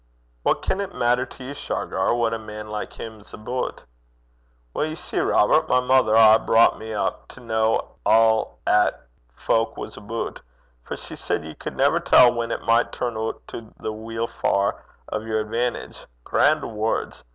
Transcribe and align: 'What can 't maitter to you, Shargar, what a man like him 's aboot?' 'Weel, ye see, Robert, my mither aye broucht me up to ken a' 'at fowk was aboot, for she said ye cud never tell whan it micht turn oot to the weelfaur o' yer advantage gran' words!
'What 0.41 0.63
can 0.63 0.79
't 0.79 0.95
maitter 0.95 1.27
to 1.29 1.43
you, 1.43 1.53
Shargar, 1.53 2.15
what 2.15 2.33
a 2.33 2.39
man 2.39 2.69
like 2.71 2.93
him 2.93 3.21
's 3.21 3.35
aboot?' 3.35 3.85
'Weel, 4.73 4.85
ye 4.87 4.95
see, 4.95 5.19
Robert, 5.19 5.69
my 5.69 5.79
mither 5.79 6.15
aye 6.17 6.39
broucht 6.39 6.79
me 6.79 6.91
up 6.91 7.27
to 7.27 7.39
ken 7.39 7.51
a' 7.51 8.45
'at 8.65 9.05
fowk 9.35 9.77
was 9.77 9.97
aboot, 9.97 10.41
for 10.81 10.97
she 10.97 11.15
said 11.15 11.45
ye 11.45 11.53
cud 11.53 11.75
never 11.75 11.99
tell 11.99 12.33
whan 12.33 12.49
it 12.49 12.63
micht 12.65 12.91
turn 12.95 13.15
oot 13.15 13.47
to 13.49 13.71
the 13.77 13.93
weelfaur 13.93 14.81
o' 15.11 15.19
yer 15.19 15.39
advantage 15.41 16.07
gran' 16.23 16.75
words! 16.75 17.23